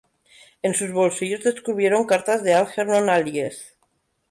En 0.63 0.73
sus 0.73 0.91
bolsillos 0.91 1.43
descubrieron 1.43 2.07
cartas 2.07 2.41
de 2.43 2.55
Algernon 2.55 3.07
Allies. 3.07 3.77